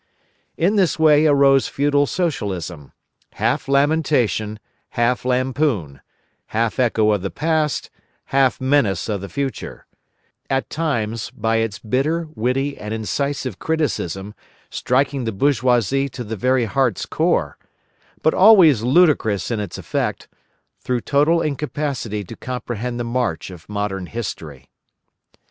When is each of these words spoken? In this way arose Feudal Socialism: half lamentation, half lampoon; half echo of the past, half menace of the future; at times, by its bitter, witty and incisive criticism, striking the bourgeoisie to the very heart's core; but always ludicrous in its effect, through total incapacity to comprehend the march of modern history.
In 0.57 0.77
this 0.77 0.97
way 0.97 1.27
arose 1.27 1.67
Feudal 1.67 2.07
Socialism: 2.07 2.91
half 3.33 3.67
lamentation, 3.67 4.59
half 4.97 5.23
lampoon; 5.25 6.01
half 6.47 6.79
echo 6.79 7.11
of 7.11 7.21
the 7.21 7.29
past, 7.29 7.91
half 8.33 8.59
menace 8.59 9.07
of 9.07 9.21
the 9.21 9.29
future; 9.29 9.85
at 10.49 10.71
times, 10.71 11.29
by 11.29 11.57
its 11.57 11.77
bitter, 11.77 12.27
witty 12.33 12.79
and 12.79 12.95
incisive 12.95 13.59
criticism, 13.59 14.33
striking 14.71 15.25
the 15.25 15.31
bourgeoisie 15.31 16.09
to 16.09 16.23
the 16.23 16.35
very 16.35 16.65
heart's 16.65 17.05
core; 17.05 17.59
but 18.23 18.33
always 18.33 18.81
ludicrous 18.81 19.51
in 19.51 19.59
its 19.59 19.77
effect, 19.77 20.27
through 20.79 21.01
total 21.01 21.43
incapacity 21.43 22.23
to 22.23 22.35
comprehend 22.35 22.99
the 22.99 23.03
march 23.03 23.51
of 23.51 23.69
modern 23.69 24.07
history. 24.07 24.67